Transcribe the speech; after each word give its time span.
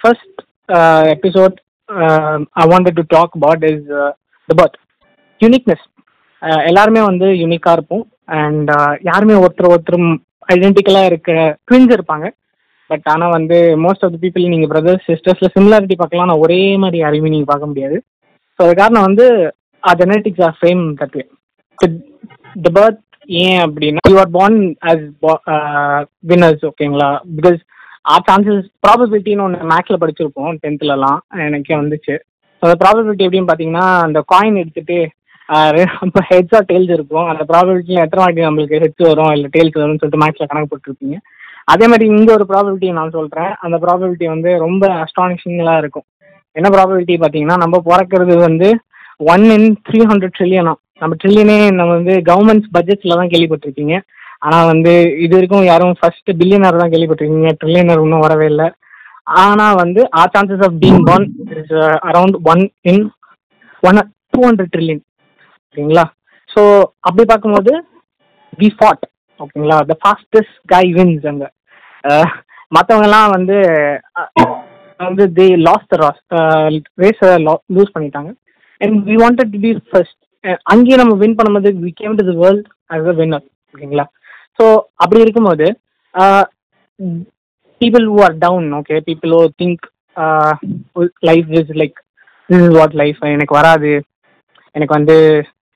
First 0.00 0.40
episode 1.14 1.56
I 2.62 2.66
wanted 2.72 2.98
to 3.00 3.04
talk 3.16 3.34
is 3.70 3.72
is 3.72 3.84
the 4.48 4.56
birth 4.60 4.78
uniqueness 5.40 5.84
uh, 6.42 6.60
எல்லாருமே 6.70 7.02
வந்து 7.10 7.26
யூனிக்காக 7.42 7.76
இருப்போம். 7.78 8.04
அண்ட் 8.40 8.70
uh, 8.76 8.92
யாருமே 9.10 9.34
ஒருத்தர் 9.44 9.72
ஒருத்தரும் 9.74 10.10
ஐடென்டிக்கலாக 10.48 11.10
இருக்க 11.10 11.30
ட்வின்ஸ் 11.68 11.94
இருப்பாங்க. 11.96 12.26
பட் 12.90 13.06
ஆனால் 13.12 13.34
வந்து 13.36 13.58
மோஸ்ட் 13.84 14.04
ஆஃப் 14.06 14.14
த 14.14 14.18
பீப்புள் 14.24 14.52
நீங்கள் 14.54 14.72
பிரதர்ஸ் 14.72 15.06
சிஸ்டர்ஸில் 15.10 15.54
சிமிலாரிட்டி 15.56 15.96
பார்க்கலாம். 16.00 16.26
ஆனால் 16.26 16.42
ஒரே 16.44 16.60
மாதிரி 16.82 16.98
யாரையுமே 17.02 17.32
நீங்கள் 17.34 17.52
பார்க்க 17.52 17.70
முடியாது. 17.72 17.98
ஸோ 18.58 18.62
அது 18.66 18.74
காரணம் 18.82 19.06
வந்து 19.08 19.26
genetics 19.82 20.44
are 20.48 20.58
same 20.64 20.82
that 21.00 21.16
way 21.18 21.24
the 22.56 22.70
birth 22.78 23.00
ஏன் 23.28 23.60
அப்படின்னா 23.66 24.02
you 24.12 24.18
are 24.24 24.32
born 24.38 24.58
as 24.90 25.04
winners 26.30 26.64
ஓகேங்களா 26.70 27.08
பிகாஸ் 27.38 27.60
ஆ 28.12 28.14
சான்சஸ் 28.28 28.64
ப்ராபபிலிட்டின்னு 28.84 29.44
ஒன்று 29.46 29.68
மேக்ஸில் 29.72 30.00
படிச்சிருப்போம் 30.02 30.56
டென்த்துலலாம் 30.64 31.20
எனக்கே 31.48 31.74
வந்துச்சு. 31.82 32.14
ஸோ 32.58 32.62
அந்த 32.68 32.76
ப்ராபபிலிட்டி 32.82 33.26
எப்படின்னு 33.26 33.50
பார்த்தீங்கன்னா 33.50 33.86
அந்த 34.06 34.18
காயின் 34.32 34.60
எடுத்துட்டு 34.62 34.98
இப்போ 36.06 36.20
ஹெட்ஸ் 36.30 36.54
ஆர் 36.58 36.68
டெயில்ஸ் 36.70 36.92
இருக்கும். 36.96 37.26
அந்த 37.30 37.42
ப்ராபபிலிட்டியில் 37.50 38.02
எத்தனை 38.04 38.20
வாட்டி 38.24 38.44
நம்மளுக்கு 38.48 38.80
ஹெட்ஸ் 38.84 39.04
வரும் 39.08 39.32
இல்லை 39.36 39.48
டெயில்ஸ் 39.54 39.78
வரும்னு 39.80 40.00
சொல்லிட்டு 40.02 40.22
மேக்ஸில் 40.22 40.50
கணக்கு 40.50 40.70
போட்டிருப்பீங்க. 40.70 41.16
அதே 41.72 41.86
மாதிரி 41.90 42.04
இங்கே 42.14 42.32
ஒரு 42.36 42.44
ப்ராபபிலிட்டி 42.52 42.88
நான் 42.98 43.14
சொல்கிறேன் 43.18 43.52
அந்த 43.64 43.76
ப்ராபபிலிட்டி 43.84 44.26
வந்து 44.34 44.50
ரொம்ப 44.64 44.86
அஸ்டானிஷிங்காக 45.04 45.82
இருக்கும். 45.82 46.06
என்ன 46.56 46.68
ப்ராபபிலிட்டி 46.76 47.14
பார்த்தீங்கன்னா 47.22 47.56
நம்ம 47.64 47.76
பிறக்கிறது 47.90 48.34
வந்து 48.48 48.68
ஒன் 49.32 49.44
இன் 49.56 49.68
த்ரீ 49.88 50.00
ஹண்ட்ரட் 50.10 50.36
ட்ரில்லியனா 50.38 50.74
நம்ம 51.02 51.16
ட்ரில்லியனே 51.22 51.58
நம்ம 51.78 51.90
வந்து 51.98 52.14
கவர்மெண்ட்ஸ் 52.30 52.70
பட்ஜெட்ஸில் 52.76 53.18
தான் 53.20 53.32
கேள்விப்பட்டிருக்கீங்க 53.32 53.94
ஆனால் 54.46 54.68
வந்து 54.72 54.92
இது 55.24 55.32
வரைக்கும் 55.36 55.68
யாரும் 55.70 55.98
ஃபர்ஸ்ட் 56.00 56.30
பில்லியனர் 56.40 56.80
தான் 56.80 56.92
கேள்விப்பட்டிருக்கீங்க 56.94 57.52
ட்ரில்லியனர் 57.60 58.02
இன்னும் 58.04 58.24
வரவே 58.26 58.46
இல்லை. 58.52 58.68
ஆனால் 59.42 59.78
வந்து 59.82 60.00
are 60.20 60.32
chances 60.34 60.64
of 60.66 60.78
being 60.82 61.02
born 61.08 61.26
is 61.60 61.74
around 62.10 62.36
one 62.52 62.62
in 62.92 63.04
one 63.82 64.00
two 64.34 64.40
hundred 64.48 64.72
trillion 64.74 65.02
ஓகேங்களா 65.68 66.04
ஸோ 66.54 66.62
அப்படி 67.08 67.24
பார்க்கும்போது 67.30 67.72
வி 68.60 68.68
ஃபாட் 68.78 69.04
ஓகேங்களா? 69.40 69.78
த 69.90 69.94
ஃபாஸ்டஸ்ட் 70.02 70.58
கை 70.74 70.84
வின்ஸ் 70.96 71.26
அங்கே. 71.30 71.48
Uh, 72.04 72.26
மற்றவங்கெல்லாம் 72.76 73.28
வந்து 73.36 73.56
uh, 74.20 74.28
வந்து 75.00 75.24
தே 75.38 75.46
லாஸ் 75.68 75.88
த 75.92 75.96
ராஸ் 76.02 76.20
ரேஸை 77.02 77.30
லூஸ் 77.76 77.94
பண்ணிட்டாங்க. 77.94 78.30
And 78.80 78.96
we 79.08 79.14
wanted 79.22 79.50
to 79.54 79.58
be 79.64 79.72
first 79.90 80.20
அங்கேயே 80.72 80.96
நம்ம 81.00 81.14
வின் 81.22 81.36
பண்ணும்போது 81.38 81.70
we 81.84 81.90
came 82.00 82.14
to 82.20 82.24
the 82.28 82.34
world 82.42 82.68
as 82.94 83.08
a 83.12 83.16
winner 83.20 83.44
ஓகேங்களா? 83.74 84.06
ஸோ 84.58 84.64
அப்படி 84.96 85.20
இருக்கும்போது 85.20 85.66
people 87.80 88.06
who 88.10 88.18
are 88.24 88.36
down 88.38 88.66
okay 88.78 88.96
people 89.08 89.32
who 89.34 89.42
think 89.62 89.84
life 91.28 91.48
is 91.60 91.72
like 91.80 91.96
this 92.48 92.62
is 92.62 92.76
what 92.78 92.96
life 93.02 93.20
எனக்கு 93.30 93.58
வராது 93.58 93.92
எனக்கு 94.74 94.96
வந்து 94.96 95.16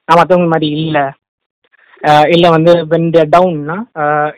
நான் 0.09 0.21
மற்றவங்க 0.21 0.49
மாதிரி 0.53 0.69
இல்லை 0.79 1.05
இல்லை 2.29 2.49
வந்து 2.51 2.73
வென் 2.91 3.13
தேர் 3.15 3.33
டவுன்னா 3.33 3.77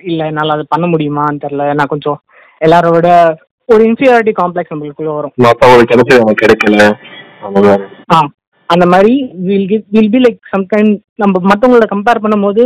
இல்லை 0.04 0.26
என்னால் 0.26 0.54
அது 0.54 0.64
பண்ண 0.68 0.86
முடியுமான்னு 0.86 1.42
தெரில 1.42 1.66
நான் 1.72 1.92
கொஞ்சம் 1.94 2.18
எல்லாரோட 2.60 3.08
ஒரு 3.68 3.82
இன்ஃபீரியாரிட்டி 3.88 4.32
காம்ப்ளெக்ஸ் 4.38 4.72
நம்மளுக்குள்ள 4.72 5.10
வரும். 5.16 5.34
கிடைக்கல? 6.40 6.84
ஆ 8.12 8.16
அந்த 8.70 8.84
மாதிரி 8.86 9.12
will 9.46 9.66
will 9.94 10.10
be 10.10 10.20
like 10.24 10.40
some 10.50 10.66
kind 10.72 10.94
நம்ம 11.16 11.40
மற்றவங்கள 11.50 11.86
கம்பேர் 11.92 12.22
பண்ணும்போது 12.24 12.64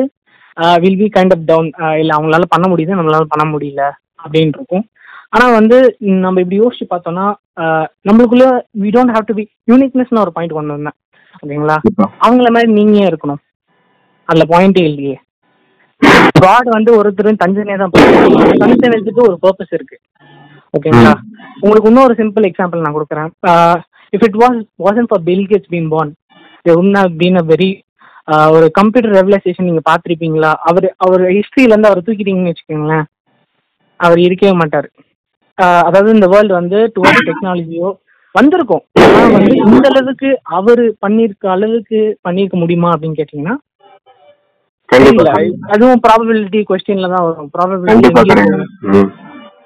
will 0.83 1.01
be 1.03 1.09
kind 1.15 1.35
of 1.37 1.47
down 1.51 1.69
இல்லை 2.01 2.13
அவங்களால 2.17 2.47
பண்ண 2.55 2.67
முடியுது 2.73 2.99
நம்மளால 2.99 3.27
பண்ண 3.33 3.45
முடியல 3.53 3.85
அப்படின்னு 4.25 4.57
இருக்கும். 4.59 4.85
ஆனால் 5.35 5.57
வந்து 5.59 5.77
நம்ம 6.25 6.41
இப்படி 6.43 6.61
யோசிச்சு 6.63 6.87
பார்த்தோம்னா 6.93 7.27
நம்மளுக்குள்ள 8.09 8.47
we 8.83 8.91
don't 8.97 9.15
have 9.15 9.29
to 9.31 9.37
be 9.39 9.45
யூனிக்னஸ்னு 9.71 10.23
ஒரு 10.25 10.35
பாயிண்ட் 10.37 10.57
கொண்டு 10.59 10.77
வந்தேன். 10.77 10.97
ஓகேங்களா 11.43 11.77
அவங்கள 12.25 12.49
மாதிரி 12.57 12.71
நீங்க 12.79 12.99
இருக்கணும். 13.11 13.41
அதில் 14.29 14.51
பாயிண்டே 14.53 14.83
இல்லையே. 14.91 15.17
காட் 16.45 16.69
வந்து 16.77 16.91
ஒருத்தரும் 16.99 17.41
தஞ்சனே 17.43 17.77
தான் 17.81 17.93
தஞ்சனத்துக்கு 18.63 19.27
ஒரு 19.29 19.37
பர்பஸ் 19.45 19.75
இருக்கு. 19.77 19.97
ஓகேங்களா? 20.77 21.15
உங்களுக்கு 21.63 21.91
இன்னொரு 21.91 22.15
சிம்பிள் 22.21 22.47
எக்ஸாம்பிள் 22.51 22.85
நான் 22.85 22.97
கொடுக்குறேன். 22.97 23.31
If 24.15 24.25
it 24.29 24.39
was 24.43 24.59
wasn't 24.85 25.09
for 25.11 25.25
Bill 25.29 25.47
Gates 25.51 25.73
been 25.75 25.91
born 25.95 26.13
உன் 26.81 26.95
ஹவ் 27.01 27.15
பீன் 27.23 27.41
அ 27.43 27.45
வெரி 27.53 27.71
ஒரு 28.57 28.67
கம்ப்யூட்டர் 28.79 29.17
ரெவலைசேஷன் 29.19 29.69
நீங்கள் 29.69 29.89
பார்த்துருப்பீங்களா? 29.89 30.51
அவர் 30.69 30.87
அவர் 31.05 31.23
ஹிஸ்ட்ரியிலேருந்து 31.39 31.91
அவர் 31.91 32.05
தூக்கிட்டீங்கன்னு 32.07 32.53
வச்சுக்கோங்களேன். 32.53 33.05
அவர் 34.01 34.21
இருக்கவே 34.27 34.55
மாட்டார். 34.61 34.89
அதாவது 35.89 36.15
இந்த 36.17 36.27
வேர்ல்டு 36.33 36.55
வந்து 36.61 36.79
டுவர்ட்ஸ் 36.95 37.29
டெக்னாலஜியோ 37.29 37.91
வந்திருக்கும். 38.35 38.83
ஆனால் 39.01 39.35
வந்து 39.37 39.57
இந்த 39.67 39.87
அளவுக்கு 39.93 40.31
அவர் 40.59 40.83
பண்ணியிருக்க 41.05 41.45
அளவுக்கு 41.57 42.01
பண்ணியிருக்க 42.27 42.57
முடியுமா 42.63 42.89
அப்படின்னு 42.95 43.19
கேட்டிங்கன்னா 43.21 43.57
அதுவும் 45.75 46.01
ப்ராபபிலிட்டி 46.07 46.61
கொஸ்டின்ல 46.71 47.09
தான் 47.13 47.25
வரும். 47.27 47.51
ப்ராபபிலிட்டி 47.55 48.09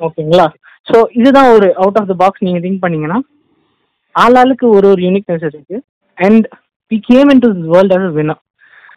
ஓகேங்களா? 0.07 0.47
ஸோ 0.91 0.99
இதுதான் 1.21 1.49
ஒரு 1.55 1.69
அவுட் 1.81 1.99
ஆஃப் 2.01 2.11
த 2.11 2.15
பாக்ஸ் 2.23 2.45
நீங்கள் 2.47 2.63
திங்க் 2.65 2.83
பண்ணீங்கன்னா 2.85 3.19
ஆளாளுக்கு 4.15 4.67
ஒரு 4.77 4.87
ஒரு 4.93 5.01
யூனிக்னஸ் 5.07 5.47
இருக்கு. 5.49 5.79
And 6.19 6.47
we 6.91 6.99
came 7.11 7.31
into 7.45 7.51
this 7.57 7.73
world 7.75 7.95
as 7.97 8.15
winner 8.19 8.41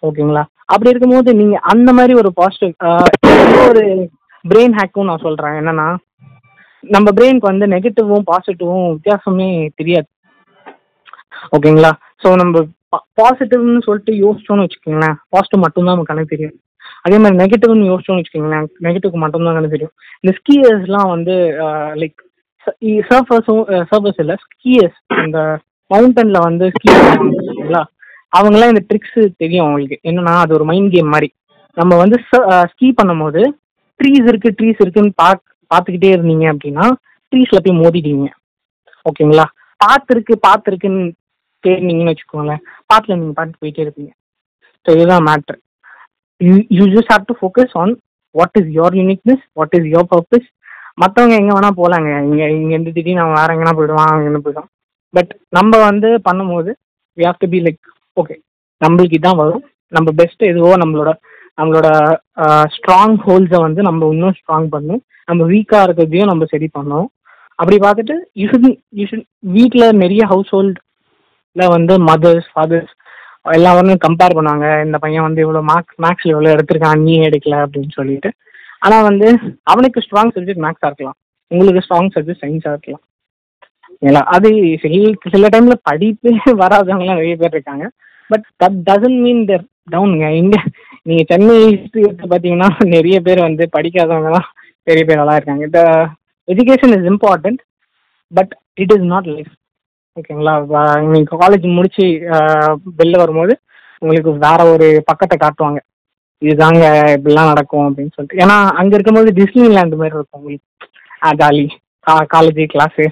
ஓகேங்களா? 0.04 0.44
அப்படி 0.74 0.92
இருக்கும்போது 0.92 1.32
நீங்கள் 1.42 1.64
அந்த 1.74 1.90
மாதிரி 1.98 2.14
ஒரு 2.22 2.30
பாசிட்டிவ் 2.40 2.74
ஒரு 3.68 3.84
பிரெயின் 4.46 4.78
ஹேக்கும் 4.80 5.10
நான் 5.10 5.26
சொல்கிறேன் 5.26 5.58
என்னன்னா 5.62 5.88
நம்ம 6.84 7.08
பிரெயினுக்கு 7.18 7.52
வந்து 7.52 7.66
நெகட்டிவும் 7.74 8.28
பாசிட்டிவும் 8.32 8.86
வித்தியாசமே 8.94 9.50
தெரியாது. 9.80 10.08
ஓகேங்களா? 11.58 11.92
ஸோ 12.24 12.30
நம்ம 12.42 12.64
பாசிட்டிவ்னு 13.20 13.86
சொல்லிட்டு 13.88 14.14
யோசிச்சோன்னு 14.24 14.66
வச்சுக்கோங்களேன் 14.66 15.16
பாசிட்டிவ் 15.34 15.64
மட்டும்தான் 15.66 15.96
நமக்கு 15.96 16.12
கணக்கு 16.12 16.34
தெரியும். 16.34 16.58
அதே 17.06 17.18
மாதிரி 17.22 17.40
நெகட்டிவ்னு 17.42 17.92
யோசிச்சோன்னு 17.92 18.22
வச்சுக்கோங்களேன் 18.22 18.68
நெகட்டிவ்க்கு 18.88 19.22
மட்டும்தான் 19.24 19.58
கணக்கு 19.58 19.76
தெரியும். 19.76 19.96
இந்த 20.22 20.32
ஸ்கீயர்ஸ்லாம் 20.40 21.12
வந்து 21.16 21.36
லைக் 22.02 22.20
சர்ஃபர்ஸும் 23.12 23.64
சர்ஃபர்ஸ் 23.92 24.22
இல்லை 24.24 24.36
ஸ்கீயர்ஸ் 24.46 25.00
அந்த 25.24 25.40
மவுண்டனில் 25.92 26.46
வந்து 26.48 26.66
ஸ்கீங்களா 26.76 27.82
அவங்கெல்லாம் 28.34 28.72
இந்த 28.74 28.84
ட்ரிக்ஸ் 28.90 29.20
தெரியும் 29.42 29.64
அவங்களுக்கு 29.66 29.98
என்னன்னா 30.10 30.34
அது 30.44 30.52
ஒரு 30.58 30.66
மைண்ட் 30.72 30.92
கேம் 30.96 31.10
மாதிரி. 31.14 31.30
நம்ம 31.78 31.98
வந்து 32.04 32.18
ஸ்கீ 32.72 32.88
பண்ணும்போது 33.00 33.42
ட்ரீஸ் 34.00 34.28
இருக்கு 34.32 34.50
ட்ரீஸ் 34.60 34.82
இருக்குன்னு 34.84 35.12
பாக் 35.22 35.44
பார்த்துக்கிட்டே 35.72 36.12
இருந்தீங்க 36.16 36.46
அப்படின்னா 36.54 36.86
ட்ரீஸில் 37.32 37.64
போய் 37.66 37.80
மோதிடுவீங்க. 37.82 38.30
ஓகேங்களா? 39.10 39.46
பார்த்துருக்கு 39.82 40.34
பார்த்துருக்குன்னு 40.48 41.04
தேடினீங்கன்னு 41.64 42.14
வச்சுக்கோங்களேன். 42.14 42.62
பாட்டில் 42.90 43.20
நீங்கள் 43.20 43.38
பார்த்து 43.38 43.62
போயிட்டே 43.64 43.84
இருப்பீங்க. 43.86 44.12
ஸோ 44.86 44.90
இதுதான் 44.96 45.26
matter 45.30 45.58
you 46.42 46.54
you 46.78 46.86
just 46.96 47.12
have 47.14 47.28
to 47.30 47.36
focus 47.40 47.74
on 47.82 47.94
what 48.36 48.58
is 48.60 48.70
your 48.80 48.96
uniqueness 49.02 49.44
what 49.60 49.76
is 49.80 49.88
your 49.96 50.08
purpose 50.14 50.48
மற்றவங்க 51.02 51.36
எங்கே 51.42 51.54
வேணால் 51.58 51.78
போகலாங்க 51.80 52.10
இங்கே 52.28 52.46
இங்கே 52.60 52.74
இருந்து 52.76 52.94
திடீர்னு 52.96 53.24
அவன் 53.24 53.38
வேறு 53.40 53.54
எங்கன்னா 53.56 53.76
போயிடுவான் 53.78 54.12
அங்கே 54.14 54.30
என்ன 54.32 54.40
போயிடுவான். 54.46 54.70
பட் 55.14 55.32
நம்ம 55.58 55.72
வந்து 55.90 56.10
பண்ணும்போது 56.28 56.72
we 57.18 57.24
have 57.28 57.42
to 57.44 57.50
be 57.54 57.60
like 57.68 57.82
okay 58.20 58.36
நம்மளுக்கு 58.82 59.18
இதான் 59.20 59.40
வரும். 59.42 59.64
நம்ம 59.96 60.10
பெஸ்ட் 60.20 60.44
எதுவோ 60.52 60.72
நம்மளோட 60.82 61.12
நம்மளோட 61.60 61.88
ஸ்ட்ராங் 62.76 63.18
ஹோல்ஸை 63.26 63.60
வந்து 63.66 63.82
நம்ம 63.88 64.08
இன்னும் 64.14 64.38
ஸ்ட்ராங் 64.38 64.68
பண்ணும். 64.76 65.02
நம்ம 65.30 65.42
வீக்காக 65.52 65.86
இருக்கிறதையும் 65.88 66.32
நம்ம 66.32 66.44
சரி 66.54 66.68
பண்ணோம். 66.78 67.08
அப்படி 67.60 67.78
பார்த்துட்டு 67.86 68.16
யூ 68.42 68.46
ஷுட் 68.52 68.68
யூ 69.00 69.06
ஷுட் 69.10 69.28
வீட்டில் 69.58 69.98
நிறைய 70.04 70.24
ஹவுஸ் 70.32 70.52
ஹோல்டில் 70.56 71.74
வந்து 71.76 71.94
மதர்ஸ் 72.10 72.48
ஃபாதர்ஸ் 72.54 72.92
எல்லாரும் 73.58 74.04
கம்பேர் 74.06 74.38
பண்ணாங்க. 74.38 74.66
இந்த 74.86 74.98
பையன் 75.04 75.28
வந்து 75.28 75.44
இவ்வளோ 75.46 75.62
மார்க்ஸ் 75.72 76.00
மேக்ஸில் 76.06 76.34
இவ்வளோ 76.34 76.54
எடுத்திருக்கான் 76.56 77.04
நீ 77.06 77.14
எடுக்கல 77.30 77.58
அப்படின்னு 77.66 77.94
சொல்லிட்டு. 78.00 78.30
ஆனால் 78.86 79.08
வந்து 79.10 79.28
அவனுக்கு 79.72 80.04
ஸ்ட்ராங் 80.06 80.34
சப்ஜெக்ட் 80.36 80.64
மேக்ஸாக 80.66 80.90
இருக்கலாம். 80.92 81.18
உங்களுக்கு 81.52 81.84
ஸ்ட்ராங் 81.86 82.12
சப்ஜெக்ட் 82.16 82.44
சயின்ஸாக 82.44 82.76
இருக்கலாம். 82.76 83.04
ஓகேங்களா 84.02 84.22
அது 84.36 84.50
சில 84.84 84.94
சில 85.34 85.48
டைமில் 85.54 85.84
படிப்பே 85.90 86.32
வராதவங்களாம் 86.62 87.20
நிறைய 87.20 87.36
பேர் 87.42 87.56
இருக்காங்க. 87.56 87.86
But 88.30 88.46
that 88.62 88.80
doesn't 88.88 89.20
mean 89.26 89.42
there 89.50 89.66
டவுனுங்க 89.94 90.28
இங்கே 90.40 90.60
நீங்கள் 91.08 91.28
சென்னை 91.32 91.56
ஹிஸ்ட்ரி 91.66 92.02
எடுத்து 92.08 92.26
பார்த்தீங்கன்னா 92.32 92.70
நிறைய 92.96 93.18
பேர் 93.28 93.42
வந்து 93.48 93.64
படிக்காதவங்க 93.76 94.32
தான் 94.38 94.48
பெரிய 94.88 95.04
பேரெல்லாம் 95.10 95.38
இருக்காங்க. 95.40 95.66
The 95.76 95.80
education 96.48 96.96
is 96.98 97.08
important 97.14 97.62
but 98.32 98.54
it 98.84 98.94
is 98.98 99.08
not 99.14 99.30
life 99.36 99.54
ஓகேங்களா 100.18 100.56
நீங்கள் 101.14 101.42
காலேஜ் 101.44 101.70
முடிச்சு 101.78 102.06
வெளில 103.00 103.22
வரும்போது 103.24 103.54
உங்களுக்கு 104.02 104.32
வேற 104.48 104.60
ஒரு 104.74 104.88
பக்கத்தை 105.10 105.36
காட்டுவாங்க. 105.38 105.80
இதுதாங்க 106.42 106.84
இப்படிலாம் 107.16 107.52
நடக்கும் 107.54 107.88
அப்படின்னு 107.88 108.14
சொல்லிட்டு. 108.16 108.42
ஏன்னா 108.44 108.56
அங்கே 108.80 108.96
இருக்கும்போது 108.98 109.32
டிஸ்னி 109.40 109.66
லேண்ட் 109.78 110.00
மாதிரி 110.02 110.18
இருக்கும் 110.18 110.40
உங்களுக்கு. 110.42 110.68
ஜாலி. 111.42 111.66
காலேஜ் 112.34 112.62
கிளாஸு 112.76 113.04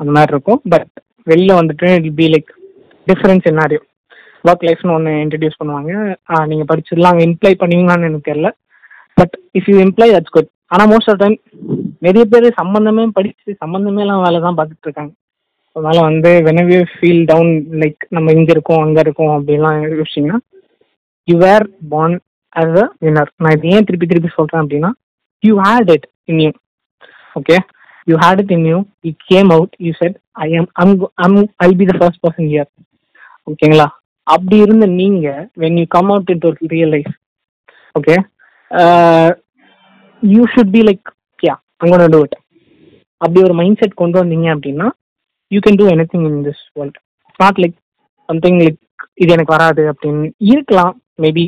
அந்த 0.00 0.10
மாதிரி 0.16 0.32
இருக்கும். 0.34 0.60
பட் 0.72 0.88
வெளில 1.30 1.52
வந்துட்டு 1.60 1.88
இட் 1.98 2.16
பி 2.20 2.26
லைக் 2.34 2.50
டிஃப்ரெண்ட் 3.06 3.48
என்னாரியோ 3.52 3.82
ஒர்க் 4.48 4.66
லைஃப்னு 4.68 4.94
ஒன்று 4.96 5.12
இன்ட்ரடியூஸ் 5.24 5.60
பண்ணுவாங்க. 5.60 5.92
நீங்கள் 6.50 6.68
படிச்சதெல்லாம் 6.70 7.14
அங்கே 7.14 7.26
இம்ப்ளை 7.30 7.52
பண்ணுவீங்களான்னு 7.62 8.08
எனக்கு 8.10 8.30
தெரியல. 8.30 8.50
But 9.20 9.34
if 9.58 9.70
you 9.72 9.76
imply 9.86 10.08
that's 10.14 10.34
good 10.36 10.50
ஆனால் 10.74 10.90
மோஸ்ட் 10.92 11.10
ஆஃப் 11.12 11.20
டைம் 11.22 11.36
நிறைய 12.06 12.24
பேர் 12.32 12.46
சம்மந்தமே 12.60 13.04
படித்து 13.18 13.50
சம்மந்தமே 13.62 14.02
எல்லாம் 14.04 14.24
வேலை 14.26 14.38
தான் 14.46 14.58
பார்த்துட்டு 14.58 14.86
இருக்காங்க. 14.88 15.12
அதனால 15.76 15.98
வந்து 16.08 16.30
வெனவே 16.46 16.78
ஃபீல் 16.92 17.24
டவுன் 17.30 17.50
லைக் 17.82 18.04
நம்ம 18.16 18.32
இங்கே 18.36 18.52
இருக்கோம் 18.56 18.82
அங்கே 18.84 19.02
இருக்கோம் 19.06 19.32
அப்படின்லாம் 19.36 19.78
யோசிச்சிங்கன்னா 20.00 20.38
you 21.28 21.34
were 21.46 21.66
born 21.94 22.16
as 22.60 22.76
a 22.82 22.84
winner. 23.04 23.26
நான் 23.44 23.54
இது 23.56 23.72
ஏன் 23.76 23.86
திருப்பி 23.88 24.06
திருப்பி 24.10 24.30
சொல்கிறேன் 24.36 24.62
அப்படின்னா 24.62 24.90
you 25.42 25.54
had 25.66 25.90
it 25.96 26.06
in 26.32 26.40
you 26.44 26.50
okay 27.40 27.56
you 28.06 28.16
had 28.24 28.40
it 28.44 28.52
in 28.56 28.66
you 28.72 28.78
you 29.08 29.12
came 29.32 29.50
out 29.56 29.74
you 29.86 29.92
said 30.00 30.16
I 30.44 30.48
am 30.60 30.68
am 30.84 30.94
am 31.26 31.38
I 31.66 31.70
be 31.80 31.86
the 31.90 31.94
first 32.00 32.22
person 32.26 32.48
here 32.54 32.70
ஓகேங்களா 33.50 33.88
அப்படி 34.26 34.56
இருந்த 34.66 34.86
நீங்க 35.00 35.26
when 35.64 35.78
you 35.82 35.86
come 35.96 36.10
out 36.14 36.32
into 36.44 36.50
real 36.74 36.92
life 36.96 37.12
okay 37.94 38.16
you 40.22 40.42
should 40.54 40.74
be 40.76 40.82
like 40.88 41.06
yeah 41.48 41.56
அங்கோட 41.82 42.06
do 42.14 42.20
it 42.26 42.38
அப்படி 43.20 43.40
ஒரு 43.48 43.54
mind 43.60 43.80
set 43.82 44.00
கொண்டு 44.02 44.16
வந்தீங்க 44.22 44.48
அப்படின்னா 44.54 44.88
you 45.50 45.60
can 45.66 45.78
do 45.80 45.86
anything 46.14 46.26
in 46.30 46.42
this 46.48 46.64
world 46.78 46.98
not 47.40 47.60
like 47.64 47.76
something 48.28 48.58
like 48.64 48.80
இது 49.22 49.30
எனக்கு 49.34 49.54
வராது 49.54 49.82
அப்படின்னு 49.90 50.26
இருக்கலாம். 50.52 50.94
மேபி 51.22 51.44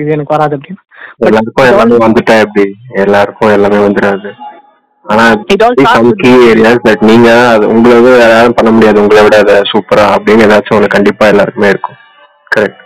இது 0.00 0.10
எனக்கு 0.14 0.34
வராது 0.34 0.54
அப்படின்னு. 0.56 0.80
எல்லாருக்கும் 1.28 1.68
எல்லாமே 1.70 1.96
வந்துட்டா 2.04 2.34
எப்படி? 2.44 2.64
எல்லாருக்கும் 3.02 3.54
எல்லாமே 3.56 3.78
வந்துடாது. 3.86 4.30
ஆனா 5.04 5.24
It 5.54 5.62
all 5.64 5.74
starts 5.74 5.94
some 5.94 6.06
with- 6.06 6.20
key 6.22 6.30
areas 6.50 6.84
but 6.84 7.02
நீங்க 7.02 7.28
உங்களை 7.72 7.96
விட 8.00 8.14
வேற 8.16 8.30
யாரும் 8.34 8.56
பண்ண 8.58 8.70
முடியாது. 8.70 9.02
உங்களை 9.02 9.22
விட 9.22 9.36
அதை 9.38 9.56
சூப்பரா 9.72 10.04
அப்படின்னு 10.14 10.46
ஏதாச்சும் 10.46 10.76
ஒன்று 10.76 10.94
கண்டிப்பா 10.94 11.26
எல்லாருக்குமே 11.26 11.68
இருக்கும். 11.68 11.98
கரெக்ட் 12.54 12.80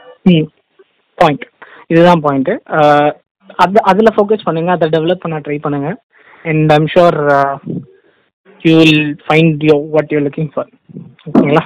பாயிண்ட் 1.19 1.45
இதுதான் 1.87 2.21
பாயிண்ட் 2.21 2.51
அது 3.59 3.79
அதில் 3.91 4.15
ஃபோக்கஸ் 4.17 4.45
பண்ணுங்க. 4.45 4.71
அதை 4.71 4.89
டெவலப் 4.89 5.23
பண்ண 5.23 5.39
ட்ரை 5.39 5.59
பண்ணுங்க. 5.61 5.91
And 6.45 6.73
I'm 6.73 6.91
sure 6.95 7.19
you 8.63 8.73
will 8.79 9.01
find 9.27 9.63
yo 9.71 9.77
what 9.95 10.13
you 10.15 10.21
looking 10.21 10.51
for 10.55 10.71
ஓகேங்களா 11.29 11.65